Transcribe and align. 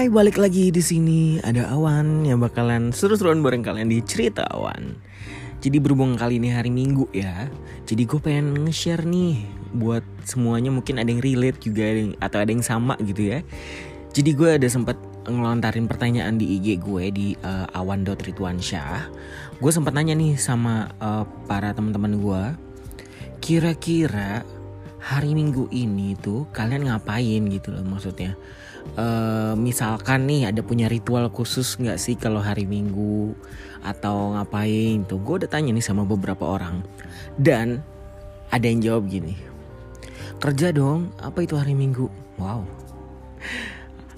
Hai, 0.00 0.08
balik 0.08 0.40
lagi 0.40 0.72
di 0.72 0.80
sini. 0.80 1.44
Ada 1.44 1.76
Awan 1.76 2.24
yang 2.24 2.40
bakalan 2.40 2.88
seru-seruan 2.88 3.44
bareng 3.44 3.60
kalian 3.60 3.92
di 3.92 4.00
cerita 4.00 4.48
Awan. 4.48 4.96
Jadi 5.60 5.76
berhubung 5.76 6.16
kali 6.16 6.40
ini 6.40 6.48
hari 6.48 6.72
Minggu 6.72 7.04
ya. 7.12 7.52
Jadi 7.84 8.08
gue 8.08 8.16
pengen 8.16 8.64
nge-share 8.64 9.04
nih 9.04 9.44
buat 9.76 10.00
semuanya 10.24 10.72
mungkin 10.72 11.04
ada 11.04 11.04
yang 11.04 11.20
relate 11.20 11.60
juga 11.60 11.84
ada 11.84 12.00
yang, 12.00 12.12
atau 12.16 12.38
ada 12.40 12.48
yang 12.48 12.64
sama 12.64 12.96
gitu 13.04 13.28
ya. 13.28 13.44
Jadi 14.16 14.30
gue 14.32 14.48
ada 14.56 14.68
sempat 14.72 14.96
ngelontarin 15.28 15.84
pertanyaan 15.84 16.40
di 16.40 16.56
IG 16.56 16.80
gue 16.80 17.04
di 17.12 17.28
uh, 17.44 17.68
awan.ritwansyah. 17.76 19.12
Gue 19.60 19.68
sempat 19.68 19.92
nanya 19.92 20.16
nih 20.16 20.40
sama 20.40 20.96
uh, 20.96 21.28
para 21.44 21.76
teman-teman 21.76 22.16
gue. 22.16 22.42
Kira-kira 23.44 24.48
hari 24.96 25.36
Minggu 25.36 25.68
ini 25.68 26.16
tuh 26.16 26.48
kalian 26.56 26.88
ngapain 26.88 27.52
gitu 27.52 27.68
loh 27.72 27.84
maksudnya 27.84 28.32
uh, 28.98 29.54
misalkan 29.58 30.28
nih 30.28 30.50
ada 30.50 30.60
punya 30.64 30.86
ritual 30.86 31.28
khusus 31.32 31.76
nggak 31.80 31.98
sih 31.98 32.14
kalau 32.16 32.42
hari 32.42 32.64
Minggu 32.64 33.34
atau 33.80 34.36
ngapain 34.36 35.04
tuh? 35.08 35.20
Gue 35.20 35.44
udah 35.44 35.50
tanya 35.50 35.72
nih 35.72 35.84
sama 35.84 36.04
beberapa 36.04 36.44
orang. 36.44 36.84
Dan 37.40 37.80
ada 38.50 38.66
yang 38.66 38.82
jawab 38.82 39.06
gini 39.06 39.50
kerja 40.40 40.72
dong 40.72 41.12
apa 41.20 41.44
itu 41.44 41.54
hari 41.54 41.76
Minggu? 41.76 42.08
Wow. 42.40 42.64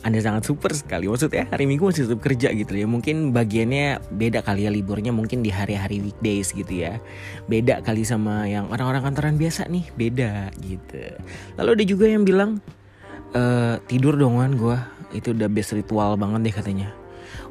Anda 0.03 0.19
sangat 0.19 0.47
super 0.47 0.75
sekali. 0.75 1.07
Maksudnya 1.07 1.47
hari 1.51 1.67
Minggu 1.67 1.87
masih 1.87 2.11
tetap 2.11 2.23
kerja 2.27 2.51
gitu 2.51 2.75
ya. 2.75 2.87
Mungkin 2.91 3.31
bagiannya 3.31 4.03
beda 4.11 4.43
kali 4.43 4.67
ya 4.67 4.71
liburnya 4.71 5.15
mungkin 5.15 5.47
di 5.47 5.51
hari-hari 5.51 6.03
weekdays 6.03 6.51
gitu 6.55 6.71
ya. 6.71 6.99
Beda 7.47 7.83
kali 7.83 8.03
sama 8.03 8.47
yang 8.51 8.67
orang-orang 8.71 9.03
kantoran 9.03 9.39
biasa 9.39 9.71
nih 9.71 9.87
beda 9.95 10.51
gitu. 10.63 11.07
Lalu 11.59 11.71
ada 11.75 11.85
juga 11.87 12.07
yang 12.11 12.23
bilang 12.27 12.59
uh, 13.37 13.77
tidur 13.89 14.17
dong 14.17 14.41
kan 14.41 14.53
gue 14.57 14.77
itu 15.13 15.37
udah 15.37 15.49
best 15.49 15.77
ritual 15.77 16.17
banget 16.17 16.41
deh 16.49 16.55
katanya. 16.55 16.89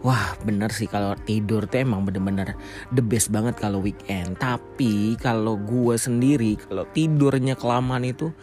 Wah 0.02 0.34
bener 0.42 0.74
sih 0.74 0.90
kalau 0.90 1.14
tidur 1.14 1.70
tuh 1.70 1.86
emang 1.86 2.02
bener-bener 2.02 2.58
the 2.90 3.06
best 3.06 3.30
banget 3.30 3.54
kalau 3.62 3.82
weekend. 3.82 4.38
Tapi 4.42 5.14
kalau 5.22 5.62
gue 5.62 5.94
sendiri 5.94 6.58
kalau 6.58 6.90
tidurnya 6.90 7.54
kelamaan 7.54 8.02
itu 8.06 8.34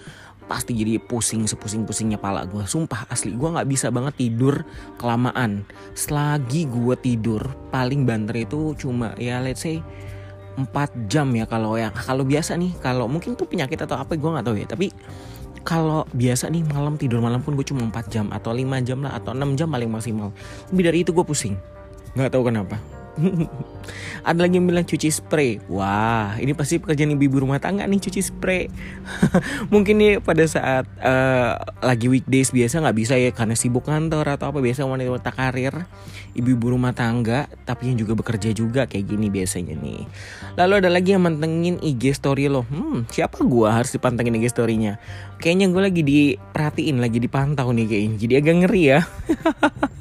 pasti 0.49 0.73
jadi 0.73 0.97
pusing 0.97 1.45
sepusing-pusingnya 1.45 2.17
pala 2.17 2.49
gue 2.49 2.65
Sumpah 2.65 3.05
asli 3.13 3.37
gue 3.37 3.49
gak 3.53 3.69
bisa 3.69 3.91
banget 3.91 4.15
tidur 4.23 4.63
kelamaan. 5.03 5.67
Selagi 5.99 6.71
gue 6.71 6.95
tidur 6.95 7.43
paling 7.75 8.07
banter 8.07 8.47
itu 8.47 8.79
cuma 8.79 9.19
ya 9.19 9.43
let's 9.43 9.67
say 9.67 9.83
4 10.59 11.07
jam 11.07 11.31
ya 11.39 11.47
kalau 11.47 11.75
ya 11.75 11.91
kalau 11.91 12.23
biasa 12.23 12.55
nih. 12.55 12.75
Kalau 12.79 13.11
mungkin 13.11 13.35
tuh 13.35 13.51
penyakit 13.51 13.83
atau 13.83 13.99
apa 13.99 14.15
gue 14.15 14.31
nggak 14.31 14.47
tahu 14.47 14.57
ya. 14.59 14.67
Tapi 14.67 14.95
kalau 15.63 16.05
biasa 16.13 16.51
nih 16.51 16.67
malam 16.67 16.99
tidur 16.99 17.23
malam 17.23 17.41
pun 17.41 17.55
gue 17.55 17.67
cuma 17.67 17.87
4 17.87 18.13
jam 18.13 18.27
atau 18.35 18.51
5 18.51 18.87
jam 18.87 18.99
lah 19.01 19.17
atau 19.17 19.33
6 19.33 19.59
jam 19.59 19.69
paling 19.71 19.91
maksimal. 19.91 20.35
Lebih 20.75 20.85
dari 20.85 20.99
itu 21.07 21.11
gue 21.15 21.25
pusing. 21.25 21.55
Nggak 22.19 22.35
tahu 22.35 22.51
kenapa 22.51 22.98
ada 24.29 24.39
lagi 24.45 24.59
yang 24.59 24.67
bilang 24.69 24.87
cuci 24.87 25.09
spray. 25.11 25.63
Wah 25.71 26.37
ini 26.39 26.53
pasti 26.55 26.79
pekerjaan 26.79 27.15
ibu 27.15 27.41
rumah 27.41 27.59
tangga 27.63 27.87
nih 27.87 28.01
cuci 28.03 28.21
spray. 28.21 28.69
Mungkin 29.73 29.95
nih 29.99 30.13
pada 30.23 30.45
saat 30.47 30.85
uh, 31.03 31.59
lagi 31.83 32.07
weekdays 32.11 32.51
biasa 32.55 32.83
nggak 32.83 32.97
bisa 32.97 33.15
ya 33.19 33.31
karena 33.33 33.55
sibuk 33.57 33.87
kantor 33.87 34.39
atau 34.39 34.51
apa 34.51 34.59
biasa 34.63 34.87
wanita-wanita 34.87 35.33
karir 35.35 35.75
ibu-ibu 36.37 36.79
rumah 36.79 36.95
tangga 36.95 37.51
tapi 37.67 37.91
yang 37.91 37.99
juga 37.99 38.15
bekerja 38.15 38.55
juga 38.55 38.87
kayak 38.87 39.05
gini 39.09 39.27
biasanya 39.33 39.75
nih. 39.79 40.05
Lalu 40.59 40.75
ada 40.85 40.91
lagi 40.93 41.15
yang 41.15 41.25
mantengin 41.25 41.81
IG 41.83 42.15
story 42.15 42.51
lo 42.51 42.63
hmm 42.67 43.11
siapa 43.11 43.43
gua 43.43 43.81
harus 43.81 43.91
dipantengin 43.95 44.39
IG 44.39 44.53
storynya? 44.53 45.01
Kayaknya 45.39 45.67
gue 45.71 45.83
lagi 45.83 46.03
diperhatiin 46.03 46.99
lagi 46.99 47.19
dipantau 47.23 47.71
nih 47.71 47.87
kayaknya. 47.87 48.17
Jadi 48.19 48.33
agak 48.35 48.55
ngeri 48.67 48.83
ya. 48.91 49.01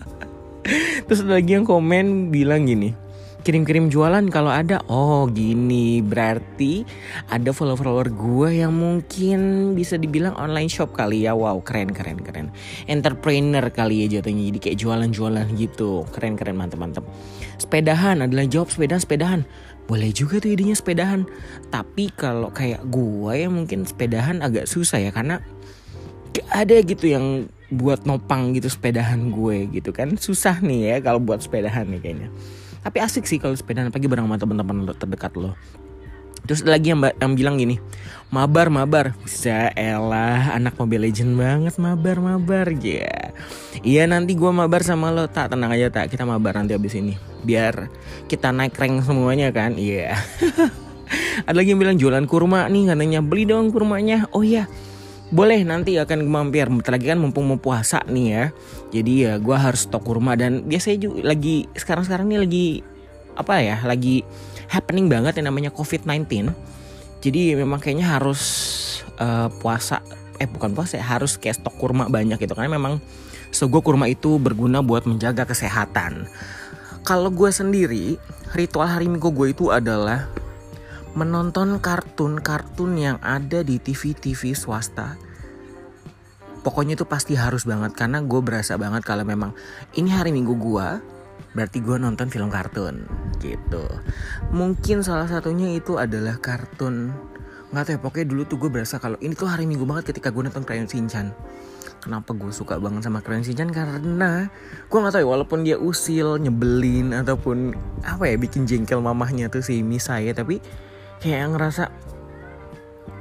Terus 1.07 1.23
ada 1.23 1.39
lagi 1.39 1.55
yang 1.55 1.63
komen 1.63 2.33
bilang 2.33 2.67
gini 2.67 3.06
kirim-kirim 3.47 3.87
jualan 3.87 4.27
kalau 4.27 4.51
ada. 4.51 4.83
Oh 4.91 5.23
gini. 5.31 6.03
Berarti 6.03 6.83
ada 7.31 7.55
follower-follower 7.55 8.11
gue 8.11 8.59
yang 8.59 8.75
mungkin 8.75 9.71
bisa 9.71 9.95
dibilang 9.95 10.35
online 10.35 10.67
shop 10.67 10.91
kali 10.91 11.23
ya. 11.23 11.31
Wow 11.31 11.63
keren 11.63 11.95
keren 11.95 12.19
keren. 12.19 12.51
Entrepreneur 12.91 13.63
kali 13.71 14.03
ya 14.03 14.19
jatuhnya. 14.19 14.51
Jadi 14.51 14.59
kayak 14.59 14.77
jualan-jualan 14.83 15.47
gitu. 15.55 16.03
Keren 16.11 16.35
keren 16.35 16.59
mantep 16.59 16.75
mantep. 16.75 17.07
Sepedahan 17.55 18.19
adalah 18.19 18.43
jawab 18.51 18.67
sepedahan 18.67 18.99
sepedahan. 18.99 19.41
Boleh 19.87 20.11
juga 20.11 20.43
tuh 20.43 20.51
idenya 20.51 20.75
sepedahan. 20.75 21.23
Tapi 21.71 22.11
kalau 22.19 22.51
kayak 22.51 22.83
gue 22.91 23.31
ya 23.31 23.47
mungkin 23.47 23.87
sepedahan 23.87 24.43
agak 24.43 24.67
susah 24.67 24.99
ya. 24.99 25.15
Karena 25.15 25.39
ada 26.51 26.75
gitu 26.83 27.07
yang 27.07 27.47
buat 27.71 28.03
nopang 28.03 28.51
gitu 28.59 28.67
sepedahan 28.67 29.31
gue 29.31 29.71
gitu 29.71 29.95
kan. 29.95 30.19
Susah 30.19 30.59
nih 30.59 30.91
ya 30.91 30.95
kalau 30.99 31.23
buat 31.23 31.39
sepedahan 31.39 31.87
nih 31.87 32.03
kayaknya 32.03 32.27
tapi 32.87 33.03
asik 33.03 33.27
sih 33.27 33.35
kalau 33.35 33.51
sepeda 33.51 33.83
pagi 33.91 34.07
bareng 34.07 34.23
sama 34.31 34.39
teman-teman 34.39 34.87
lo 34.87 34.95
terdekat 34.95 35.35
lo. 35.35 35.59
Terus 36.47 36.63
lagi 36.63 36.95
yang, 36.95 37.03
yang 37.03 37.35
bilang 37.35 37.59
gini 37.59 37.75
Mabar, 38.31 38.71
mabar. 38.71 39.11
Bisa 39.19 39.67
elah 39.75 40.55
anak 40.55 40.79
Mobile 40.79 41.11
Legend 41.11 41.35
banget 41.35 41.75
Mabar, 41.75 42.23
mabar 42.23 42.71
ya 42.71 43.03
yeah. 43.03 43.23
Iya 43.83 44.07
nanti 44.07 44.39
gue 44.39 44.47
mabar 44.47 44.79
sama 44.87 45.11
lo. 45.11 45.27
Tak 45.27 45.51
tenang 45.51 45.75
aja 45.75 45.91
tak. 45.91 46.07
Kita 46.07 46.23
mabar 46.23 46.55
nanti 46.55 46.71
abis 46.71 46.95
ini. 46.95 47.19
Biar 47.43 47.91
kita 48.31 48.55
naik 48.55 48.79
rank 48.79 49.03
semuanya 49.03 49.51
kan 49.51 49.75
Iya 49.75 50.15
yeah. 50.15 50.15
Ada 51.51 51.55
lagi 51.59 51.75
yang 51.75 51.83
bilang 51.83 51.99
jualan 51.99 52.23
kurma 52.23 52.71
nih 52.71 52.95
Katanya. 52.95 53.19
Beli 53.19 53.43
dong 53.43 53.75
kurmanya. 53.75 54.31
Oh 54.31 54.47
iya 54.47 54.71
boleh 55.27 55.63
nanti 55.67 55.99
akan 55.99 56.23
mampir. 56.27 56.67
Bentar 56.71 56.95
lagi 56.95 57.07
kan 57.11 57.19
mumpung 57.19 57.47
mau 57.47 57.59
puasa 57.59 58.03
nih 58.07 58.27
ya. 58.31 58.43
Jadi 58.95 59.13
ya 59.27 59.33
gue 59.37 59.57
harus 59.57 59.87
stok 59.87 60.03
kurma 60.03 60.39
dan 60.39 60.63
biasanya 60.63 60.97
juga 61.09 61.27
lagi 61.27 61.67
sekarang 61.75 62.03
sekarang 62.07 62.25
ini 62.31 62.37
lagi 62.39 62.67
apa 63.37 63.61
ya 63.61 63.77
lagi 63.85 64.25
happening 64.65 65.05
banget 65.05 65.37
yang 65.37 65.53
namanya 65.53 65.69
covid 65.69 66.09
19 66.09 66.49
jadi 67.21 67.53
memang 67.57 67.77
kayaknya 67.81 68.17
harus 68.17 68.41
uh, 69.17 69.49
puasa 69.61 70.01
eh 70.37 70.45
bukan 70.45 70.77
puasa 70.77 71.01
ya 71.01 71.05
harus 71.05 71.37
kayak 71.37 71.61
stok 71.61 71.75
kurma 71.81 72.05
banyak 72.07 72.37
gitu. 72.37 72.53
Karena 72.53 72.77
memang 72.77 73.01
sego 73.49 73.81
kurma 73.81 74.05
itu 74.05 74.37
berguna 74.37 74.85
buat 74.85 75.09
menjaga 75.09 75.49
kesehatan. 75.49 76.29
Kalau 77.01 77.33
gue 77.33 77.49
sendiri 77.49 78.21
ritual 78.53 78.85
hari 78.85 79.09
minggu 79.09 79.33
gue 79.33 79.47
itu 79.51 79.73
adalah 79.73 80.29
menonton 81.17 81.81
kartun-kartun 81.81 82.93
yang 82.93 83.17
ada 83.25 83.65
di 83.65 83.81
TV-TV 83.81 84.53
swasta. 84.53 85.17
Pokoknya 86.61 86.93
itu 86.93 87.09
pasti 87.09 87.33
harus 87.33 87.65
banget 87.65 87.97
karena 87.97 88.21
gue 88.21 88.37
berasa 88.37 88.77
banget 88.77 89.01
kalau 89.01 89.25
memang 89.25 89.57
ini 89.97 90.13
hari 90.13 90.29
minggu 90.29 90.53
gue 90.53 90.87
berarti 91.57 91.81
gue 91.81 91.97
nonton 91.97 92.29
film 92.29 92.53
kartun 92.53 93.09
gitu. 93.41 93.81
Mungkin 94.53 95.01
salah 95.01 95.25
satunya 95.25 95.73
itu 95.73 95.97
adalah 95.97 96.37
kartun 96.37 97.09
nggak 97.67 97.83
tahu 97.83 97.93
ya 97.97 97.99
pokoknya 97.99 98.27
dulu 98.31 98.41
tuh 98.47 98.57
gue 98.63 98.69
berasa 98.71 98.95
kalau 98.95 99.19
ini 99.19 99.35
tuh 99.35 99.49
hari 99.49 99.67
minggu 99.67 99.83
banget 99.83 100.13
ketika 100.13 100.29
gue 100.29 100.45
nonton 100.45 100.61
Crayon 100.63 100.85
Shinchan. 100.85 101.33
Kenapa 101.97 102.31
gue 102.37 102.53
suka 102.53 102.77
banget 102.77 103.09
sama 103.09 103.25
Crayon 103.25 103.41
Shinchan? 103.41 103.73
Karena 103.73 104.45
gue 104.85 104.97
nggak 105.01 105.17
tahu 105.17 105.23
ya 105.25 105.27
walaupun 105.33 105.65
dia 105.65 105.81
usil 105.81 106.37
nyebelin 106.37 107.09
ataupun 107.17 107.73
apa 108.05 108.29
ya 108.29 108.37
bikin 108.37 108.69
jengkel 108.69 109.01
mamahnya 109.01 109.49
tuh 109.49 109.65
si 109.65 109.81
Misaya 109.81 110.29
tapi 110.37 110.61
kayak 111.21 111.53
ngerasa 111.53 111.89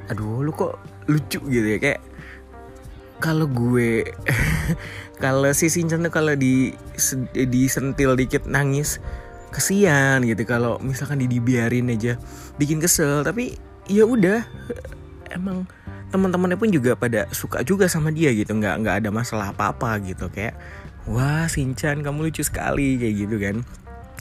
aduh 0.07 0.43
lu 0.43 0.53
kok 0.55 0.79
lucu 1.11 1.41
gitu 1.51 1.67
ya? 1.67 1.79
Kayak 1.79 2.01
kalau 3.19 3.49
gue 3.49 4.05
kalau 5.25 5.49
si 5.57 5.73
Shinchan 5.73 6.05
tuh 6.05 6.13
kalau 6.13 6.37
di 6.37 6.77
disentil 7.33 8.15
dikit 8.15 8.45
nangis 8.45 9.01
kesian 9.55 10.23
gitu. 10.27 10.43
Kalau 10.45 10.77
misalkan 10.83 11.23
dibiarin 11.23 11.91
aja 11.91 12.21
bikin 12.61 12.79
kesel. 12.83 13.25
Tapi 13.25 13.57
ya 13.89 14.05
udah 14.05 14.45
emang 15.33 15.65
teman-temannya 16.13 16.59
pun 16.61 16.71
juga 16.71 16.95
pada 16.95 17.27
suka 17.33 17.65
juga 17.65 17.89
sama 17.89 18.13
dia 18.13 18.31
gitu. 18.37 18.53
Nggak 18.53 18.75
nggak 18.85 18.97
ada 19.05 19.09
masalah 19.11 19.51
apa 19.51 19.73
apa 19.73 19.97
gitu. 20.05 20.29
Kayak 20.29 20.59
wah 21.09 21.49
Shinchan 21.49 22.05
kamu 22.05 22.31
lucu 22.31 22.45
sekali 22.45 23.01
kayak 23.01 23.15
gitu 23.17 23.37
kan. 23.41 23.57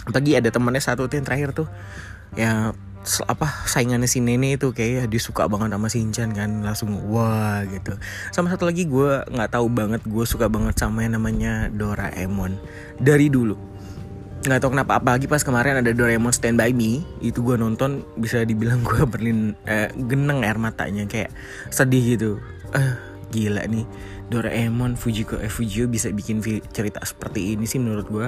Pagi 0.05 0.37
ada 0.37 0.53
temannya 0.53 0.81
satu 0.81 1.09
yang 1.09 1.25
terakhir 1.25 1.49
tuh 1.51 1.67
ya 2.35 2.75
apa 3.29 3.47
saingannya 3.69 4.09
si 4.09 4.17
Nene 4.17 4.57
itu 4.57 4.73
kayak 4.73 5.07
dia 5.07 5.21
suka 5.21 5.45
banget 5.45 5.77
sama 5.77 5.87
Shinchan 5.87 6.29
kan 6.33 6.65
langsung 6.65 6.97
wah 7.09 7.61
gitu. 7.69 7.93
Sama 8.33 8.49
satu 8.49 8.65
lagi 8.65 8.89
gue 8.89 9.21
nggak 9.29 9.51
tahu 9.53 9.67
banget 9.69 10.01
gue 10.03 10.25
suka 10.25 10.49
banget 10.49 10.75
sama 10.75 11.05
yang 11.05 11.21
namanya 11.21 11.69
Doraemon. 11.69 12.57
Dari 12.97 13.29
dulu. 13.29 13.53
Nggak 14.45 14.59
tahu 14.61 14.71
kenapa 14.77 15.01
apalagi 15.01 15.25
pas 15.29 15.41
kemarin 15.45 15.81
ada 15.81 15.93
Doraemon 15.93 16.33
Stand 16.33 16.57
By 16.57 16.73
Me 16.73 17.05
itu 17.21 17.45
gue 17.45 17.55
nonton 17.55 18.01
bisa 18.17 18.41
dibilang 18.41 18.81
gue 18.81 19.05
berlin 19.13 19.53
eh, 19.69 19.93
geneng 19.93 20.41
air 20.41 20.57
matanya 20.57 21.05
kayak 21.05 21.29
sedih 21.69 22.17
gitu. 22.17 22.31
Eh 22.73 22.93
gila 23.29 23.63
nih. 23.69 23.85
Doraemon 24.25 24.97
Fujiko 24.97 25.37
eh 25.37 25.53
Fujio 25.53 25.85
bisa 25.85 26.09
bikin 26.09 26.41
cerita 26.73 26.97
seperti 27.05 27.53
ini 27.53 27.69
sih 27.69 27.77
menurut 27.77 28.09
gue 28.09 28.27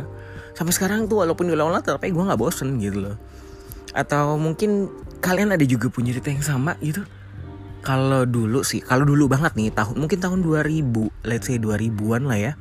sampai 0.54 0.74
sekarang 0.74 1.10
tuh 1.10 1.26
walaupun 1.26 1.50
diulang-ulang 1.50 1.82
tapi 1.82 2.14
gue 2.14 2.22
nggak 2.22 2.38
bosen 2.38 2.78
gitu 2.78 3.02
loh 3.02 3.18
atau 3.98 4.38
mungkin 4.38 4.94
kalian 5.18 5.58
ada 5.58 5.66
juga 5.66 5.90
punya 5.90 6.14
cerita 6.14 6.30
yang 6.30 6.46
sama 6.46 6.78
gitu? 6.86 7.02
Kalau 7.82 8.30
dulu 8.30 8.62
sih 8.62 8.86
kalau 8.86 9.10
dulu 9.10 9.26
banget 9.26 9.58
nih 9.58 9.74
tahun 9.74 9.98
mungkin 9.98 10.20
tahun 10.22 10.40
2000 10.46 11.26
let's 11.26 11.50
say 11.50 11.58
2000-an 11.58 12.30
lah 12.30 12.38
ya. 12.38 12.54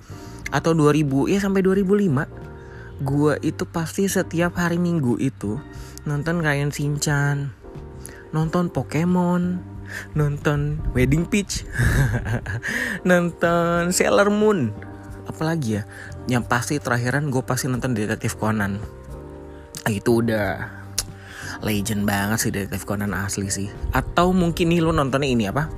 Atau 0.49 0.73
2000 0.73 1.29
ya 1.29 1.38
sampai 1.44 1.61
2005 1.61 2.47
gue 2.97 3.35
itu 3.44 3.65
pasti 3.69 4.09
setiap 4.09 4.56
hari 4.56 4.81
minggu 4.81 5.21
itu 5.21 5.61
nonton 6.09 6.41
Ryan 6.41 6.73
Shinchan 6.73 7.53
nonton 8.33 8.73
Pokemon 8.73 9.61
nonton 10.17 10.81
Wedding 10.97 11.29
Peach 11.29 11.62
nonton 13.09 13.93
Sailor 13.93 14.33
Moon. 14.33 14.73
Apalagi 15.27 15.81
ya 15.81 15.83
yang 16.27 16.47
pasti 16.47 16.79
terakhiran 16.79 17.31
gue 17.31 17.43
pasti 17.44 17.71
nonton 17.71 17.94
Detektif 17.94 18.38
Conan. 18.38 18.79
Itu 19.87 20.23
udah 20.23 20.75
legend 21.64 22.05
banget 22.05 22.38
sih 22.43 22.50
Detektif 22.53 22.85
Conan 22.85 23.12
asli 23.17 23.49
sih. 23.49 23.69
Atau 23.93 24.32
mungkin 24.32 24.73
nih 24.73 24.81
lo 24.82 24.93
nontonnya 24.93 25.29
ini 25.29 25.44
apa? 25.49 25.69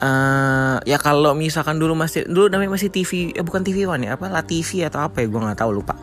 Uh, 0.00 0.80
ya 0.88 0.96
kalau 0.96 1.36
misalkan 1.36 1.76
dulu 1.76 1.92
masih 1.92 2.24
dulu 2.24 2.48
namanya 2.48 2.72
masih 2.72 2.88
TV 2.88 3.36
eh 3.36 3.44
bukan 3.44 3.60
TV 3.60 3.84
One 3.84 4.08
ya 4.08 4.16
apa? 4.16 4.32
Lah 4.32 4.44
TV 4.44 4.88
atau 4.88 5.04
apa 5.04 5.20
ya? 5.20 5.26
Gue 5.28 5.40
nggak 5.40 5.60
tahu 5.60 5.70
lupa. 5.76 5.94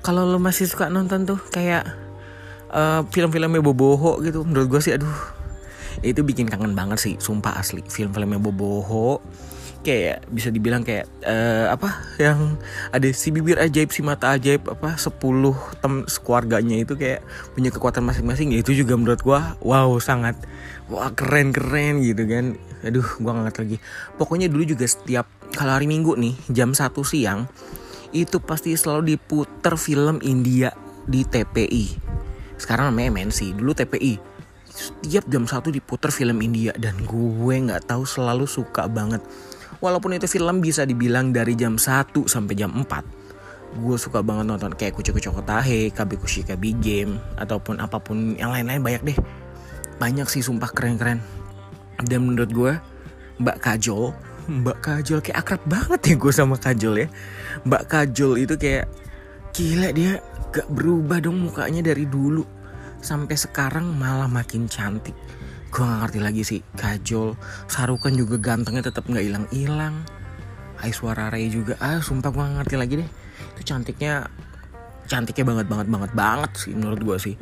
Kalau 0.00 0.24
lo 0.24 0.40
masih 0.40 0.64
suka 0.64 0.88
nonton 0.88 1.28
tuh 1.28 1.36
kayak 1.52 1.84
uh, 2.72 3.04
film-filmnya 3.12 3.60
boboho 3.60 4.16
gitu 4.24 4.40
menurut 4.48 4.72
gue 4.72 4.80
sih 4.80 4.96
aduh 4.96 5.12
itu 6.00 6.24
bikin 6.24 6.48
kangen 6.48 6.72
banget 6.72 6.96
sih 6.96 7.14
sumpah 7.20 7.60
asli. 7.60 7.84
Film-filmnya 7.84 8.40
boboho 8.40 9.20
kayak 9.80 10.28
bisa 10.28 10.52
dibilang 10.52 10.84
kayak 10.84 11.08
uh, 11.24 11.72
apa 11.72 11.88
yang 12.20 12.60
ada 12.92 13.08
si 13.16 13.32
bibir 13.32 13.56
ajaib 13.56 13.88
si 13.92 14.04
mata 14.04 14.36
ajaib 14.36 14.68
apa 14.68 15.00
10 15.00 15.16
tem 15.80 15.94
keluarganya 16.20 16.76
itu 16.84 16.94
kayak 16.96 17.24
punya 17.56 17.72
kekuatan 17.72 18.04
masing-masing. 18.04 18.52
Ya 18.52 18.60
itu 18.60 18.76
juga 18.76 18.94
menurut 18.96 19.20
gua 19.24 19.56
wow 19.64 19.96
sangat 20.00 20.36
wah 20.92 21.08
keren 21.16 21.56
keren 21.56 22.04
gitu 22.04 22.28
kan. 22.28 22.60
Aduh 22.84 23.06
gua 23.20 23.40
nggak 23.40 23.56
lagi. 23.56 23.76
Pokoknya 24.20 24.52
dulu 24.52 24.68
juga 24.68 24.84
setiap 24.84 25.28
kalau 25.56 25.74
hari 25.74 25.88
minggu 25.88 26.14
nih 26.16 26.34
jam 26.52 26.76
1 26.76 26.92
siang 27.02 27.48
itu 28.10 28.42
pasti 28.42 28.74
selalu 28.74 29.14
diputer 29.14 29.78
film 29.78 30.18
India 30.26 30.74
di 31.06 31.22
TPI 31.22 31.86
sekarang 32.60 32.92
namanya 32.92 33.22
MNC 33.22 33.56
dulu 33.56 33.72
TPI 33.72 34.20
setiap 34.70 35.26
jam 35.26 35.44
satu 35.48 35.72
diputer 35.72 36.12
film 36.14 36.38
India 36.44 36.70
dan 36.78 36.94
gue 37.02 37.54
nggak 37.54 37.90
tahu 37.90 38.06
selalu 38.06 38.46
suka 38.46 38.86
banget 38.86 39.18
walaupun 39.80 40.16
itu 40.16 40.28
film 40.28 40.60
bisa 40.60 40.84
dibilang 40.84 41.32
dari 41.32 41.56
jam 41.56 41.76
1 41.80 42.12
sampai 42.28 42.54
jam 42.56 42.72
4 42.72 43.20
gue 43.70 43.96
suka 43.96 44.18
banget 44.26 44.50
nonton 44.50 44.74
kayak 44.74 44.98
Kucu 44.98 45.14
Kotahe, 45.14 45.94
Kabi 45.94 46.18
Kushi 46.18 46.42
Kabi 46.42 46.74
Game 46.82 47.22
ataupun 47.38 47.78
apa 47.78 48.02
pun 48.02 48.34
yang 48.34 48.50
lain-lain 48.50 48.82
banyak 48.82 49.02
deh. 49.14 49.18
Banyak 50.02 50.26
sih 50.26 50.42
sumpah 50.42 50.74
keren-keren. 50.74 51.22
Dan 52.02 52.26
menurut 52.26 52.50
gue 52.50 52.72
Mbak 53.38 53.58
Kajol 53.62 54.10
Mbak 54.50 54.78
Kajol 54.82 55.20
kayak 55.22 55.38
akrab 55.46 55.62
banget 55.70 56.00
ya 56.02 56.14
gue 56.18 56.32
sama 56.34 56.58
Kajol 56.58 57.06
ya. 57.06 57.08
Mbak 57.62 57.82
Kajol 57.86 58.42
itu 58.42 58.54
kayak 58.58 58.90
gila 59.54 59.94
dia 59.94 60.18
gak 60.50 60.66
berubah 60.66 61.22
dong 61.22 61.38
mukanya 61.38 61.86
dari 61.86 62.10
dulu. 62.10 62.42
Sampai 62.98 63.38
sekarang 63.38 63.94
malah 63.94 64.26
makin 64.26 64.66
cantik 64.66 65.14
gue 65.70 65.82
gak 65.86 66.00
ngerti 66.06 66.18
lagi 66.18 66.42
sih 66.42 66.60
kajol. 66.74 67.38
Sarukan 67.70 68.12
juga 68.18 68.36
gantengnya 68.42 68.90
tetap 68.90 69.06
nggak 69.06 69.24
hilang 69.24 69.46
hilang 69.54 69.94
Aiswara 70.82 71.30
Ray 71.30 71.48
juga. 71.48 71.78
Ah 71.78 72.02
sumpah 72.02 72.34
gue 72.34 72.42
gak 72.42 72.56
ngerti 72.64 72.74
lagi 72.76 72.94
deh. 73.00 73.08
Itu 73.56 73.62
cantiknya 73.62 74.26
cantiknya 75.06 75.44
banget 75.46 75.66
banget 75.70 75.86
banget 75.90 76.10
banget 76.14 76.50
sih 76.58 76.74
menurut 76.74 77.00
gue 77.00 77.16
sih. 77.22 77.36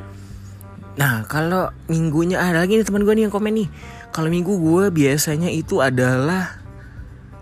Nah 1.01 1.25
kalau 1.25 1.73
minggunya 1.89 2.37
ada 2.43 2.61
lagi 2.61 2.77
nih 2.77 2.87
teman 2.87 3.09
gue 3.09 3.15
nih 3.17 3.25
yang 3.27 3.35
komen 3.35 3.53
nih. 3.65 3.69
Kalau 4.13 4.29
minggu 4.29 4.53
gue 4.61 4.85
biasanya 4.93 5.49
itu 5.49 5.81
adalah 5.81 6.59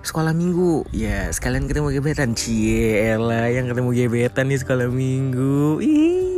sekolah 0.06 0.30
minggu. 0.30 0.86
Ya 0.94 1.26
sekalian 1.34 1.66
ketemu 1.66 1.98
gebetan. 1.98 2.38
Ciela 2.38 3.50
yang 3.50 3.66
ketemu 3.66 3.90
gebetan 3.90 4.46
nih 4.52 4.60
sekolah 4.62 4.86
minggu. 4.86 5.82
Ih 5.82 6.35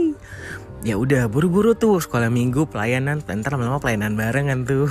ya 0.87 0.95
udah 0.95 1.27
buru-buru 1.27 1.75
tuh 1.75 1.99
sekolah 1.99 2.31
minggu 2.31 2.71
pelayanan 2.71 3.19
ntar 3.23 3.55
lama-lama 3.55 3.83
pelayanan 3.83 4.15
barengan 4.15 4.63
tuh. 4.63 4.87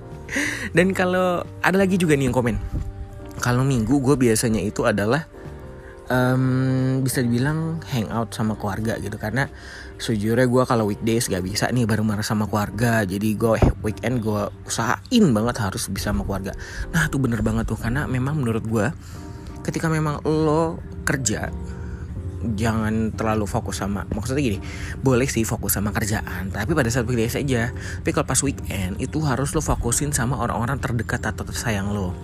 Dan 0.76 0.90
kalau 0.90 1.46
ada 1.62 1.76
lagi 1.78 1.96
juga 1.96 2.18
nih 2.18 2.30
yang 2.30 2.36
komen. 2.36 2.56
Kalau 3.38 3.62
minggu 3.62 4.02
gue 4.02 4.16
biasanya 4.18 4.58
itu 4.58 4.82
adalah 4.82 5.28
um, 6.10 6.98
bisa 7.06 7.22
dibilang 7.22 7.78
hangout 7.86 8.34
sama 8.34 8.58
keluarga 8.58 8.98
gitu. 8.98 9.14
Karena 9.20 9.46
sejujurnya 9.96 10.50
gue 10.50 10.62
kalau 10.66 10.90
weekdays 10.90 11.30
gak 11.30 11.46
bisa 11.46 11.70
nih 11.70 11.86
bareng 11.86 12.04
bareng 12.04 12.26
sama 12.26 12.50
keluarga. 12.50 13.06
Jadi 13.06 13.38
gue 13.38 13.54
eh, 13.62 13.70
weekend 13.86 14.26
gue 14.26 14.50
usahain 14.66 15.24
banget 15.30 15.56
harus 15.62 15.86
bisa 15.86 16.10
sama 16.10 16.26
keluarga. 16.26 16.52
Nah 16.90 17.06
tuh 17.06 17.22
bener 17.22 17.46
banget 17.46 17.70
tuh. 17.70 17.78
Karena 17.78 18.10
memang 18.10 18.42
menurut 18.42 18.66
gue 18.66 18.86
ketika 19.62 19.86
memang 19.86 20.22
lo 20.26 20.78
kerja 21.06 21.50
jangan 22.54 23.16
terlalu 23.16 23.48
fokus 23.48 23.80
sama 23.80 24.04
maksudnya 24.12 24.42
gini 24.44 24.58
boleh 25.00 25.24
sih 25.24 25.42
fokus 25.42 25.78
sama 25.78 25.90
kerjaan 25.90 26.52
tapi 26.52 26.76
pada 26.76 26.92
saat 26.92 27.08
weekday 27.08 27.32
saja 27.32 27.72
tapi 27.72 28.10
kalau 28.12 28.26
pas 28.28 28.40
weekend 28.44 28.98
itu 29.00 29.18
harus 29.22 29.54
lo 29.54 29.62
fokusin 29.62 30.14
sama 30.14 30.38
orang-orang 30.38 30.78
terdekat 30.78 31.22
atau 31.24 31.42
tersayang 31.42 31.90
lo. 31.90 32.14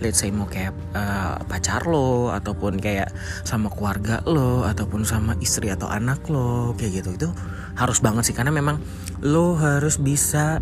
Let's 0.00 0.24
say 0.24 0.32
mau 0.32 0.48
kayak 0.48 0.72
uh, 0.96 1.40
pacar 1.44 1.84
lo 1.84 2.32
ataupun 2.32 2.80
kayak 2.80 3.12
sama 3.44 3.68
keluarga 3.68 4.24
lo 4.24 4.64
ataupun 4.64 5.04
sama 5.04 5.36
istri 5.44 5.68
atau 5.68 5.88
anak 5.88 6.24
lo 6.28 6.72
kayak 6.76 7.04
gitu. 7.04 7.16
Itu 7.16 7.28
harus 7.76 8.00
banget 8.00 8.32
sih 8.32 8.36
karena 8.36 8.52
memang 8.52 8.80
lo 9.20 9.56
harus 9.56 10.00
bisa 10.00 10.60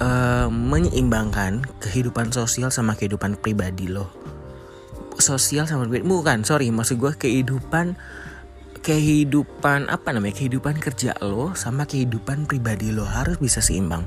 uh, 0.00 0.48
menyeimbangkan 0.48 1.64
kehidupan 1.80 2.32
sosial 2.32 2.72
sama 2.72 2.96
kehidupan 2.96 3.36
pribadi 3.40 3.88
lo. 3.88 4.08
Sosial 5.20 5.68
sama 5.68 5.84
pribadi 5.84 6.08
bukan 6.08 6.48
sorry 6.48 6.72
maksud 6.72 6.96
gue 6.96 7.12
kehidupan 7.12 8.00
kehidupan 8.80 9.92
apa 9.92 10.08
namanya 10.16 10.40
kehidupan 10.40 10.80
kerja 10.80 11.12
lo 11.20 11.52
sama 11.52 11.84
kehidupan 11.84 12.48
pribadi 12.48 12.92
lo 12.92 13.04
harus 13.04 13.36
bisa 13.36 13.60
seimbang. 13.60 14.04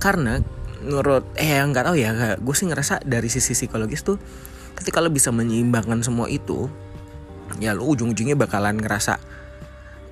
Karena 0.00 0.40
menurut 0.80 1.24
eh 1.36 1.60
nggak 1.60 1.84
tahu 1.84 1.96
ya 2.00 2.36
gue 2.36 2.54
sih 2.56 2.68
ngerasa 2.68 3.04
dari 3.04 3.28
sisi 3.28 3.52
psikologis 3.52 4.04
tuh 4.04 4.16
ketika 4.76 5.00
lo 5.04 5.12
bisa 5.12 5.32
menyeimbangkan 5.32 6.00
semua 6.04 6.28
itu 6.28 6.68
ya 7.60 7.72
lo 7.72 7.88
ujung-ujungnya 7.88 8.36
bakalan 8.36 8.76
ngerasa 8.80 9.20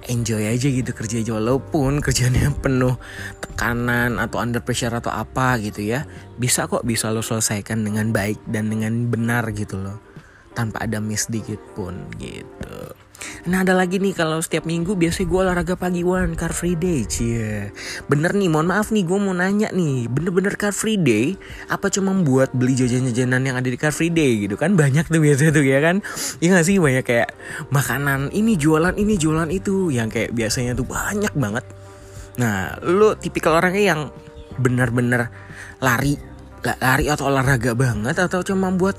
enjoy 0.05 0.45
aja 0.45 0.69
gitu 0.69 0.93
kerja 0.93 1.25
aja 1.25 1.33
walaupun 1.41 2.05
kerjanya 2.05 2.53
penuh 2.65 3.01
tekanan 3.41 4.21
atau 4.21 4.37
under 4.41 4.61
pressure 4.61 4.93
atau 4.93 5.13
apa 5.13 5.57
gitu 5.65 5.81
ya. 5.81 6.05
Bisa 6.37 6.69
kok 6.69 6.85
bisa 6.85 7.09
lo 7.09 7.25
selesaikan 7.25 7.81
dengan 7.81 8.13
baik 8.13 8.37
dan 8.45 8.69
dengan 8.69 9.09
benar 9.09 9.49
gitu 9.57 9.81
loh 9.81 9.97
tanpa 10.55 10.87
ada 10.87 11.03
miss 11.03 11.27
dikit 11.27 11.59
pun 11.75 11.99
gitu 12.23 13.04
Nah 13.45 13.61
ada 13.61 13.77
lagi 13.77 14.01
nih 14.01 14.17
kalau 14.17 14.41
setiap 14.41 14.65
minggu 14.65 14.97
biasanya 14.97 15.29
gue 15.29 15.41
olahraga 15.45 15.75
pagi 15.77 16.01
one 16.01 16.33
car 16.33 16.57
free 16.57 16.77
day 16.77 17.05
cie. 17.05 17.71
Bener 18.09 18.33
nih 18.33 18.49
mohon 18.49 18.73
maaf 18.73 18.89
nih 18.89 19.05
gue 19.05 19.19
mau 19.21 19.37
nanya 19.37 19.69
nih 19.71 20.09
Bener-bener 20.09 20.57
car 20.57 20.73
free 20.73 20.97
day 20.97 21.37
Apa 21.69 21.89
cuma 21.93 22.13
buat 22.17 22.53
beli 22.57 22.77
jajan-jajanan 22.77 23.43
yang 23.45 23.57
ada 23.61 23.69
di 23.69 23.77
car 23.77 23.93
free 23.93 24.13
day 24.13 24.45
gitu? 24.45 24.57
Kan 24.57 24.77
Banyak 24.77 25.09
tuh 25.09 25.21
biasanya 25.21 25.53
tuh 25.55 25.65
ya 25.65 25.79
kan? 25.85 26.01
Iya 26.41 26.49
gak 26.59 26.67
sih 26.67 26.77
banyak 26.81 27.05
kayak 27.05 27.31
makanan 27.69 28.33
ini 28.33 28.57
jualan 28.57 28.97
ini 28.97 29.15
jualan 29.21 29.49
itu. 29.53 29.93
Yang 29.93 30.09
kayak 30.11 30.31
biasanya 30.33 30.73
tuh 30.73 30.87
banyak 30.89 31.33
banget. 31.37 31.65
Nah 32.41 32.81
lu 32.83 33.15
tipikal 33.15 33.61
orangnya 33.61 33.85
yang 33.95 34.01
bener-bener 34.59 35.31
lari 35.83 36.17
Lari 36.65 37.13
atau 37.13 37.29
olahraga 37.29 37.77
banget 37.77 38.17
Atau 38.17 38.41
cuma 38.41 38.73
buat 38.73 38.97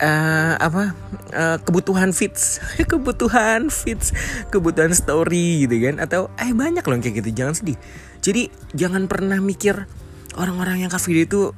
uh, 0.00 0.54
apa 0.56 0.96
uh, 1.36 1.56
kebutuhan 1.62 2.10
fits 2.16 2.58
kebutuhan 2.90 3.68
fits 3.68 4.16
kebutuhan 4.48 4.90
story 4.96 5.68
gitu 5.68 5.76
kan. 5.84 6.00
Atau 6.00 6.32
eh 6.40 6.50
banyak 6.50 6.82
loh 6.82 6.98
kayak 6.98 7.22
gitu. 7.22 7.30
Jangan 7.44 7.54
sedih. 7.54 7.78
Jadi 8.20 8.48
jangan 8.72 9.06
pernah 9.06 9.38
mikir 9.38 9.86
orang-orang 10.36 10.84
yang 10.84 10.90
day 10.92 11.28
itu 11.28 11.52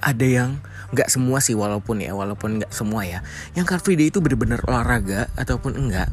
ada 0.00 0.26
yang 0.26 0.50
nggak 0.90 1.06
semua 1.06 1.38
sih 1.38 1.54
walaupun 1.54 2.02
ya 2.02 2.14
walaupun 2.14 2.62
nggak 2.62 2.72
semua 2.72 3.06
ya. 3.06 3.20
Yang 3.58 3.66
day 3.98 4.08
itu 4.10 4.22
bener-bener 4.22 4.62
olahraga 4.66 5.28
ataupun 5.34 5.76
enggak 5.76 6.10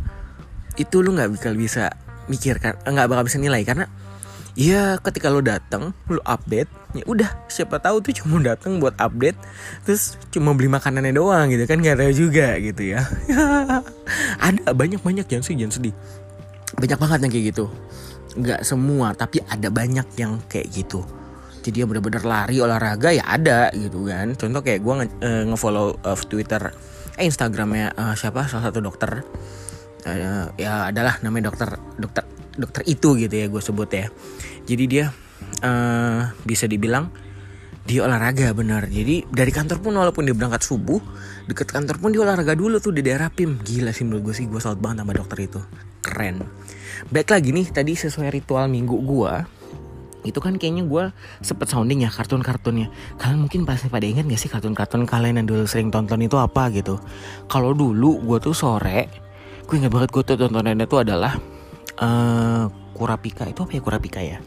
itu 0.78 1.02
lu 1.02 1.18
nggak 1.18 1.34
bakal 1.34 1.58
bisa 1.58 1.90
mikirkan 2.30 2.78
nggak 2.86 3.08
bakal 3.10 3.24
bisa 3.26 3.38
nilai. 3.42 3.62
Karena 3.66 3.90
ya 4.58 4.98
ketika 4.98 5.30
lo 5.30 5.46
datang 5.46 5.94
lo 6.10 6.18
update 6.26 6.66
ya 6.98 7.06
udah 7.06 7.30
siapa 7.46 7.78
tahu 7.78 8.02
tuh 8.02 8.10
cuma 8.18 8.42
datang 8.42 8.82
buat 8.82 8.98
update 8.98 9.38
terus 9.86 10.18
cuma 10.34 10.58
beli 10.58 10.66
makanannya 10.66 11.14
doang 11.14 11.54
gitu 11.54 11.70
kan 11.70 11.78
gak 11.78 12.02
tahu 12.02 12.10
juga 12.10 12.58
gitu 12.58 12.98
ya. 12.98 13.06
Ada 14.50 14.74
banyak 14.74 15.06
banyak 15.06 15.30
yang 15.30 15.46
sih 15.46 15.54
jangan 15.54 15.78
sedih. 15.78 15.94
Banyak 16.74 16.98
banget 16.98 17.20
yang 17.22 17.32
kayak 17.32 17.46
gitu. 17.54 17.66
Nggak 18.38 18.62
semua 18.66 19.14
tapi 19.14 19.42
ada 19.46 19.70
banyak 19.70 20.08
yang 20.18 20.42
kayak 20.50 20.70
gitu. 20.74 21.06
Jadi 21.62 21.82
yang 21.82 21.90
bener-bener 21.90 22.22
lari 22.22 22.58
olahraga 22.58 23.14
ya 23.14 23.26
ada 23.30 23.70
gitu 23.78 24.10
kan. 24.10 24.34
Contoh 24.38 24.62
kayak 24.66 24.82
gue 24.82 24.94
nge 24.94 25.08
uh, 25.22 25.44
ngefollow 25.54 25.98
uh, 26.02 26.18
twitter 26.26 26.74
eh 27.18 27.26
instagramnya 27.26 27.98
uh, 27.98 28.14
siapa? 28.14 28.46
Salah 28.46 28.70
satu 28.70 28.82
dokter. 28.82 29.22
Uh, 30.06 30.50
ya 30.56 30.90
adalah 30.94 31.18
namanya 31.26 31.50
dokter 31.50 31.82
dokter 31.98 32.24
dokter 32.58 32.82
itu 32.90 33.14
gitu 33.16 33.36
ya 33.38 33.46
gue 33.48 33.62
sebut 33.62 33.90
ya 33.94 34.10
jadi 34.68 34.84
dia 34.86 35.06
uh, 35.64 36.28
bisa 36.44 36.68
dibilang 36.68 37.08
Dia 37.88 38.04
olahraga 38.04 38.52
bener 38.52 38.92
Jadi 38.92 39.24
dari 39.32 39.48
kantor 39.56 39.80
pun 39.80 39.96
walaupun 39.96 40.28
dia 40.28 40.36
berangkat 40.36 40.68
subuh 40.68 41.00
Deket 41.48 41.72
kantor 41.72 42.04
pun 42.04 42.12
dia 42.12 42.22
olahraga 42.28 42.52
dulu 42.52 42.84
tuh 42.84 42.92
di 42.92 43.00
daerah 43.00 43.32
PIM. 43.32 43.64
Gila 43.64 43.96
sih 43.96 44.04
menurut 44.04 44.32
gue 44.32 44.36
sih 44.36 44.46
Gue 44.52 44.60
salut 44.60 44.84
banget 44.84 45.08
sama 45.08 45.16
dokter 45.16 45.48
itu. 45.48 45.64
Keren. 46.04 46.44
Baik 47.08 47.32
lagi 47.32 47.56
nih 47.56 47.72
tadi 47.72 47.96
sesuai 47.96 48.28
ritual 48.36 48.68
minggu 48.68 49.00
gue 49.08 49.34
itu 50.28 50.44
kan 50.44 50.60
kayaknya 50.60 50.84
gue 50.84 51.04
sempet 51.40 51.72
sounding 51.72 52.04
ya 52.04 52.12
kartun-kartunnya. 52.12 52.92
Kalian 53.16 53.48
mungkin 53.48 53.64
pasti 53.64 53.88
pada 53.88 54.04
ingat 54.04 54.28
gak 54.28 54.42
sih 54.42 54.52
kartun-kartun 54.52 55.08
kalian 55.08 55.40
yang 55.40 55.48
dulu 55.48 55.64
sering 55.64 55.88
tonton 55.88 56.20
itu 56.20 56.36
apa 56.36 56.68
gitu? 56.76 57.00
Kalau 57.48 57.72
dulu 57.72 58.20
gue 58.28 58.44
tuh 58.44 58.52
sore 58.52 59.08
gue 59.68 59.76
ingat 59.76 59.92
banget 59.92 60.10
gue 60.16 60.24
tuh 60.24 60.36
tontonannya 60.40 60.88
tuh 60.88 61.00
adalah 61.04 61.36
uh, 62.00 62.72
Kurapika 62.98 63.46
itu 63.46 63.62
apa 63.62 63.74
ya 63.78 63.82
Kurapika 63.86 64.20
ya? 64.26 64.42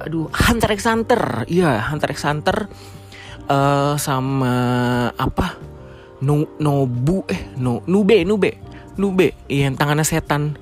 Aduh 0.00 0.32
Hunter 0.32 0.72
x 0.72 0.88
Hunter. 0.88 1.44
Iya 1.46 1.92
Hunter 1.92 2.10
x 2.16 2.24
Hunter 2.24 2.56
uh, 3.46 3.94
sama 4.00 4.56
apa? 5.12 5.60
No, 6.22 6.46
Nobu 6.56 7.26
eh 7.28 7.52
no 7.60 7.84
Nube 7.84 8.24
Nube 8.24 8.50
Nube. 8.96 9.32
Iya, 9.48 9.68
yang 9.68 9.76
tangannya 9.76 10.04
setan. 10.04 10.56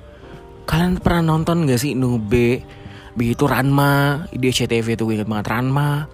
Kalian 0.63 1.03
pernah 1.03 1.35
nonton 1.35 1.67
gak 1.67 1.79
sih 1.79 1.95
Nube? 1.95 2.63
Begitu 3.11 3.43
Ranma 3.43 4.23
di 4.31 4.51
CTV 4.51 4.95
itu 4.95 5.03
gue 5.03 5.15
inget 5.19 5.27
banget 5.27 5.51
Ranma. 5.51 6.07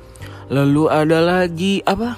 Lalu 0.49 0.89
ada 0.89 1.19
lagi 1.21 1.85
apa? 1.85 2.17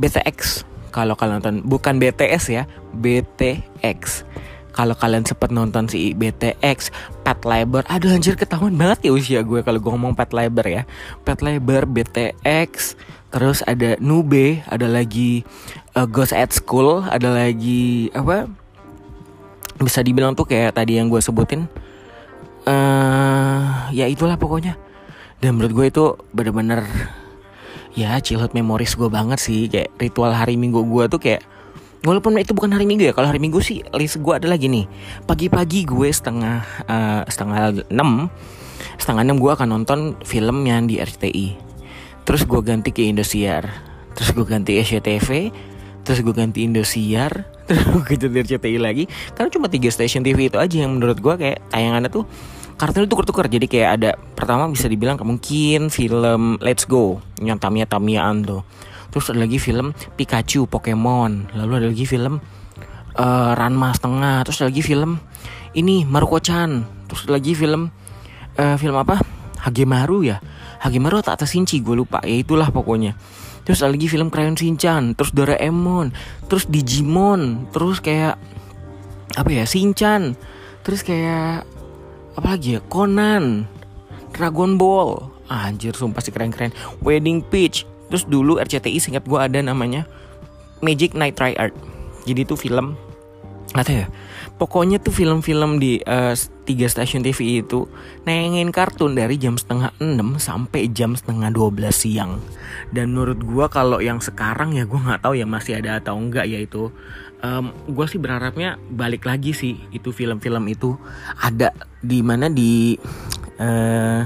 BTX 0.00 0.64
kalau 0.90 1.14
kalian 1.14 1.44
nonton 1.44 1.56
bukan 1.68 2.00
BTS 2.00 2.44
ya 2.48 2.64
BTX 2.96 4.24
kalau 4.70 4.94
kalian 4.94 5.26
sempet 5.26 5.50
nonton 5.50 5.90
si 5.90 6.14
BTX 6.14 6.94
Pet 7.26 7.40
Labor 7.42 7.82
aduh 7.90 8.14
anjir 8.14 8.38
ketahuan 8.38 8.74
banget 8.74 9.10
ya 9.10 9.12
usia 9.14 9.40
gue 9.42 9.60
kalau 9.62 9.78
gue 9.82 9.90
ngomong 9.90 10.14
Pet 10.14 10.30
Labor 10.30 10.66
ya. 10.66 10.82
Pet 11.26 11.40
Labor 11.42 11.86
BTX 11.86 12.94
terus 13.30 13.62
ada 13.62 13.94
Nube 14.02 14.58
ada 14.66 14.90
lagi 14.90 15.46
uh, 15.94 16.06
Ghost 16.06 16.34
at 16.34 16.50
School 16.54 17.02
ada 17.06 17.30
lagi 17.30 18.10
apa? 18.14 18.46
Bisa 19.80 20.04
dibilang 20.04 20.36
tuh 20.36 20.44
kayak 20.44 20.76
tadi 20.76 21.00
yang 21.00 21.08
gue 21.08 21.22
sebutin. 21.24 21.64
Uh, 22.68 23.88
ya 23.96 24.04
itulah 24.04 24.36
pokoknya. 24.36 24.76
Dan 25.40 25.56
menurut 25.56 25.72
gue 25.72 25.86
itu 25.88 26.04
bener-bener 26.36 26.84
ya 27.96 28.20
childhood 28.20 28.52
memories 28.52 28.92
gue 28.92 29.08
banget 29.08 29.40
sih. 29.40 29.72
Kayak 29.72 29.88
ritual 29.96 30.36
hari 30.36 30.60
minggu 30.60 30.84
gue 30.84 31.04
tuh 31.08 31.16
kayak 31.16 31.40
walaupun 32.04 32.36
itu 32.40 32.56
bukan 32.56 32.72
hari 32.72 32.88
minggu 32.88 33.10
ya 33.10 33.12
kalau 33.12 33.28
hari 33.28 33.40
minggu 33.42 33.60
sih 33.60 33.84
list 33.96 34.20
gue 34.20 34.32
ada 34.32 34.48
lagi 34.48 34.68
nih. 34.68 34.88
Pagi-pagi 35.28 35.84
gue 35.84 36.08
setengah 36.08 36.64
uh, 36.88 37.22
setengah 37.28 37.84
enam 37.92 38.32
setengah 38.96 39.22
enam 39.24 39.36
gue 39.40 39.50
akan 39.52 39.68
nonton 39.68 40.16
film 40.24 40.64
yang 40.64 40.88
di 40.88 41.00
RCTI 41.00 41.56
terus 42.24 42.44
gue 42.44 42.60
ganti 42.62 42.90
ke 42.94 43.08
Indosiar. 43.08 43.68
Terus 44.16 44.36
gue 44.36 44.46
ganti 44.46 44.76
SCTV 44.80 45.28
terus 46.04 46.20
gue 46.24 46.34
ganti 46.34 46.64
Indosiar. 46.64 47.46
Terus 47.70 47.86
gue 47.86 48.18
ganti 48.18 48.42
RCTI 48.42 48.82
lagi. 48.82 49.06
Karena 49.30 49.46
cuma 49.46 49.70
tiga 49.70 49.86
stasiun 49.94 50.26
TV 50.26 50.50
itu 50.50 50.58
aja 50.58 50.74
yang 50.74 50.98
menurut 50.98 51.22
gue 51.22 51.34
kayak 51.38 51.62
tayangannya 51.70 52.10
tuh 52.10 52.26
kartunya 52.74 53.06
tuker-tuker. 53.06 53.46
Jadi 53.46 53.70
kayak 53.70 53.90
ada 53.94 54.10
pertama 54.34 54.66
bisa 54.66 54.90
dibilang 54.90 55.14
mungkin 55.22 55.86
film 55.86 56.58
Let's 56.58 56.82
Go 56.82 57.22
yang 57.38 57.62
Tamiya 57.62 57.86
Tamiyaan 57.86 58.42
tuh 58.42 58.66
terus 59.10 59.30
ada 59.30 59.42
lagi 59.42 59.58
film 59.58 59.92
Pikachu 60.16 60.66
Pokemon. 60.70 61.52
Lalu 61.54 61.72
ada 61.82 61.86
lagi 61.90 62.06
film 62.06 62.38
uh, 63.18 63.52
Ranma 63.58 63.90
setengah. 63.94 64.46
Terus 64.46 64.56
ada 64.62 64.68
lagi 64.70 64.82
film 64.82 65.20
ini 65.74 66.06
Maruko-chan. 66.06 66.86
Terus 67.10 67.26
ada 67.26 67.36
lagi 67.36 67.52
film 67.54 67.90
uh, 68.58 68.76
film 68.78 68.96
apa? 68.96 69.20
Hagemaru 69.60 70.24
ya? 70.24 70.40
Hagemaru 70.80 71.20
atau 71.20 71.44
Shinchi 71.44 71.84
gue 71.84 71.92
lupa. 71.92 72.24
Ya 72.24 72.40
itulah 72.40 72.72
pokoknya. 72.72 73.12
Terus 73.68 73.84
ada 73.84 73.92
lagi 73.92 74.08
film 74.08 74.32
Crayon 74.32 74.56
Shinchan. 74.56 75.12
Terus 75.12 75.36
Doraemon. 75.36 76.16
Terus 76.48 76.64
Digimon. 76.64 77.68
Terus 77.74 78.00
kayak 78.00 78.40
apa 79.36 79.50
ya 79.52 79.68
Shinchan. 79.68 80.34
Terus 80.80 81.04
kayak 81.04 81.68
apa 82.40 82.46
lagi 82.56 82.78
ya? 82.78 82.80
Conan. 82.88 83.68
Dragon 84.32 84.80
Ball. 84.80 85.28
Anjir 85.50 85.92
sumpah 85.92 86.24
sih 86.24 86.32
keren-keren. 86.32 86.72
Wedding 87.04 87.44
Peach 87.44 87.84
terus 88.10 88.26
dulu 88.26 88.58
RCTI 88.58 88.98
singkat 88.98 89.24
gue 89.24 89.38
ada 89.38 89.62
namanya 89.62 90.04
Magic 90.82 91.14
Night 91.14 91.38
Art 91.38 91.72
jadi 92.24 92.44
itu 92.44 92.56
film. 92.56 92.96
Nggak 93.70 93.86
ya. 93.90 94.06
Pokoknya 94.58 94.98
tuh 95.00 95.14
film-film 95.14 95.80
di 95.80 96.02
uh, 96.04 96.34
tiga 96.68 96.84
stasiun 96.90 97.24
TV 97.24 97.64
itu 97.64 97.88
Nengin 98.28 98.68
kartun 98.74 99.16
dari 99.16 99.40
jam 99.40 99.56
setengah 99.56 99.94
6 99.96 100.20
sampai 100.36 100.90
jam 100.90 101.14
setengah 101.14 101.48
12 101.54 101.88
siang. 101.94 102.42
Dan 102.90 103.14
menurut 103.14 103.40
gue 103.40 103.66
kalau 103.70 104.02
yang 104.02 104.18
sekarang 104.18 104.74
ya 104.74 104.84
gue 104.84 104.98
nggak 104.98 105.22
tahu 105.22 105.38
ya 105.38 105.46
masih 105.46 105.80
ada 105.80 106.02
atau 106.02 106.18
enggak 106.18 106.50
yaitu 106.50 106.90
um, 107.40 107.72
gue 107.88 108.06
sih 108.10 108.20
berharapnya 108.20 108.76
balik 108.90 109.24
lagi 109.24 109.54
sih 109.54 109.78
itu 109.94 110.10
film-film 110.10 110.66
itu. 110.66 110.98
Ada 111.40 111.72
di 112.02 112.20
mana 112.20 112.50
di 112.50 112.98
uh, 113.62 114.22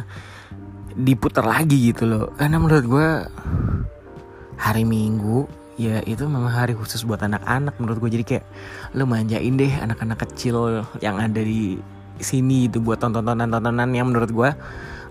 diputar 0.99 1.45
lagi 1.47 1.93
gitu 1.93 2.09
loh. 2.09 2.33
Karena 2.35 2.57
menurut 2.59 2.87
gue 2.88 3.09
hari 4.59 4.87
Minggu 4.87 5.47
ya 5.75 5.99
itu 6.07 6.23
memang 6.31 6.55
hari 6.55 6.79
khusus 6.79 7.03
buat 7.03 7.19
anak-anak 7.19 7.75
menurut 7.83 7.99
gue 7.99 8.11
jadi 8.21 8.25
kayak 8.25 8.45
lo 8.95 9.11
manjain 9.11 9.59
deh 9.59 9.73
anak-anak 9.75 10.23
kecil 10.23 10.87
yang 11.03 11.19
ada 11.19 11.43
di 11.43 11.83
sini 12.23 12.71
itu 12.71 12.79
buat 12.79 13.03
tontonan-tontonan 13.03 13.91
yang 13.91 14.15
menurut 14.15 14.31
gue 14.31 14.51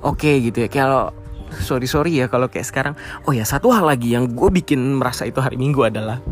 oke 0.07 0.23
okay, 0.23 0.39
gitu 0.39 0.63
ya 0.63 0.69
kalau 0.71 1.11
sorry 1.59 1.83
sorry 1.83 2.15
ya 2.15 2.31
kalau 2.31 2.47
kayak 2.47 2.63
sekarang 2.63 2.95
oh 3.27 3.35
ya 3.35 3.43
satu 3.43 3.75
hal 3.75 3.91
lagi 3.91 4.15
yang 4.15 4.31
gue 4.31 4.49
bikin 4.49 4.79
merasa 4.95 5.27
itu 5.27 5.43
hari 5.43 5.59
minggu 5.59 5.83
adalah 5.83 6.23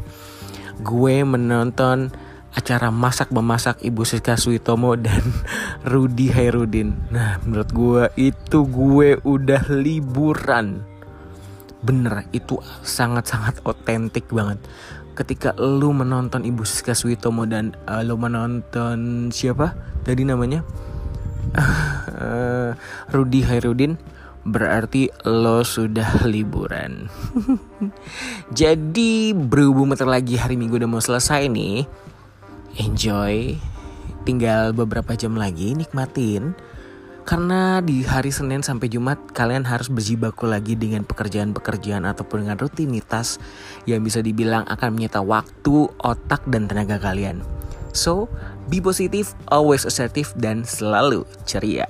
gue 0.80 1.16
menonton 1.28 2.10
acara 2.52 2.92
masak 2.92 3.32
memasak 3.32 3.80
Ibu 3.80 4.04
Siska 4.04 4.36
Suitomo 4.36 5.00
dan 5.00 5.24
Rudi 5.92 6.28
Hairudin. 6.28 6.92
Nah, 7.08 7.40
menurut 7.48 7.70
gue 7.72 8.04
itu 8.20 8.68
gue 8.68 9.16
udah 9.24 9.72
liburan. 9.72 10.84
Bener, 11.82 12.30
itu 12.30 12.62
sangat-sangat 12.86 13.66
otentik 13.66 14.30
banget. 14.30 14.62
Ketika 15.18 15.58
lu 15.58 15.92
menonton 15.92 16.46
Ibu 16.46 16.62
Siska 16.64 16.94
Suitomo 16.94 17.50
dan 17.50 17.74
uh, 17.90 18.06
lu 18.06 18.16
menonton 18.16 19.30
siapa 19.34 19.74
tadi 20.06 20.24
namanya? 20.24 20.62
Rudi 23.14 23.42
Hairudin 23.44 23.98
berarti 24.42 25.10
lo 25.26 25.62
sudah 25.62 26.26
liburan. 26.26 27.10
Jadi 28.60 29.34
berhubung 29.38 29.94
bentar 29.94 30.10
lagi 30.10 30.38
hari 30.38 30.58
Minggu 30.58 30.82
udah 30.82 30.90
mau 30.90 31.02
selesai 31.02 31.46
nih, 31.50 31.86
enjoy. 32.82 33.58
Tinggal 34.22 34.78
beberapa 34.78 35.18
jam 35.18 35.34
lagi 35.34 35.74
nikmatin. 35.74 36.54
Karena 37.32 37.80
di 37.80 38.04
hari 38.04 38.28
Senin 38.28 38.60
sampai 38.60 38.92
Jumat 38.92 39.16
kalian 39.32 39.64
harus 39.64 39.88
berjibaku 39.88 40.52
lagi 40.52 40.76
dengan 40.76 41.08
pekerjaan-pekerjaan 41.08 42.04
ataupun 42.04 42.44
dengan 42.44 42.60
rutinitas 42.60 43.40
yang 43.88 44.04
bisa 44.04 44.20
dibilang 44.20 44.68
akan 44.68 45.00
menyita 45.00 45.24
waktu, 45.24 45.88
otak, 46.04 46.44
dan 46.52 46.68
tenaga 46.68 47.00
kalian. 47.00 47.40
So, 47.96 48.28
be 48.68 48.84
positive, 48.84 49.32
always 49.48 49.88
assertive, 49.88 50.28
dan 50.36 50.68
selalu 50.68 51.24
ceria. 51.48 51.88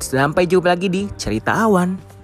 Sampai 0.00 0.48
jumpa 0.48 0.72
lagi 0.72 0.88
di 0.88 1.04
Cerita 1.20 1.52
Awan. 1.52 2.15